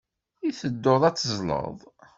I 0.47 0.49
tedduḍ 0.59 1.01
ad 1.05 1.15
teẓẓleḍ? 1.15 1.77